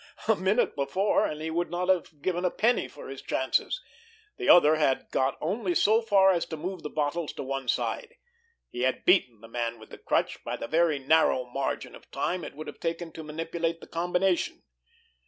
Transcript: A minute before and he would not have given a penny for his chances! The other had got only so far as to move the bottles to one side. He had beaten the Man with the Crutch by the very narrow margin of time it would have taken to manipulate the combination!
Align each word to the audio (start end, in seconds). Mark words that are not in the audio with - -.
A 0.27 0.35
minute 0.35 0.75
before 0.75 1.27
and 1.27 1.39
he 1.43 1.51
would 1.51 1.69
not 1.69 1.87
have 1.87 2.23
given 2.23 2.43
a 2.43 2.49
penny 2.49 2.87
for 2.87 3.07
his 3.07 3.21
chances! 3.21 3.83
The 4.37 4.49
other 4.49 4.77
had 4.77 5.11
got 5.11 5.37
only 5.39 5.75
so 5.75 6.01
far 6.01 6.31
as 6.31 6.43
to 6.47 6.57
move 6.57 6.81
the 6.81 6.89
bottles 6.89 7.33
to 7.33 7.43
one 7.43 7.67
side. 7.67 8.15
He 8.71 8.81
had 8.81 9.05
beaten 9.05 9.41
the 9.41 9.47
Man 9.47 9.77
with 9.77 9.91
the 9.91 9.99
Crutch 9.99 10.43
by 10.43 10.55
the 10.57 10.67
very 10.67 10.97
narrow 10.97 11.45
margin 11.45 11.93
of 11.93 12.09
time 12.09 12.43
it 12.43 12.55
would 12.55 12.65
have 12.65 12.79
taken 12.79 13.11
to 13.11 13.21
manipulate 13.23 13.79
the 13.79 13.85
combination! 13.85 14.63